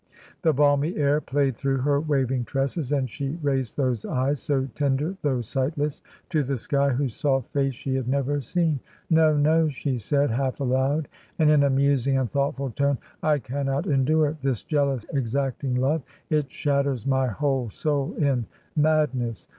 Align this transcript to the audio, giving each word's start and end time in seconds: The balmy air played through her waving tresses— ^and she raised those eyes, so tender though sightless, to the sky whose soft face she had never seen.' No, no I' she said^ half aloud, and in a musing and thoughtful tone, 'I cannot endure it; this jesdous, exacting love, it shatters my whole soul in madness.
The 0.41 0.51
balmy 0.51 0.95
air 0.97 1.21
played 1.21 1.55
through 1.55 1.77
her 1.81 1.99
waving 1.99 2.43
tresses— 2.45 2.89
^and 2.91 3.07
she 3.07 3.37
raised 3.43 3.77
those 3.77 4.03
eyes, 4.03 4.39
so 4.41 4.67
tender 4.73 5.15
though 5.21 5.41
sightless, 5.41 6.01
to 6.31 6.41
the 6.41 6.57
sky 6.57 6.89
whose 6.89 7.13
soft 7.15 7.53
face 7.53 7.75
she 7.75 7.93
had 7.93 8.07
never 8.07 8.41
seen.' 8.41 8.79
No, 9.11 9.37
no 9.37 9.67
I' 9.67 9.69
she 9.69 9.93
said^ 9.97 10.31
half 10.31 10.59
aloud, 10.59 11.07
and 11.37 11.51
in 11.51 11.61
a 11.61 11.69
musing 11.69 12.17
and 12.17 12.27
thoughtful 12.31 12.71
tone, 12.71 12.97
'I 13.21 13.37
cannot 13.41 13.85
endure 13.85 14.25
it; 14.29 14.41
this 14.41 14.63
jesdous, 14.63 15.05
exacting 15.13 15.75
love, 15.75 16.01
it 16.31 16.51
shatters 16.51 17.05
my 17.05 17.27
whole 17.27 17.69
soul 17.69 18.15
in 18.15 18.47
madness. 18.75 19.47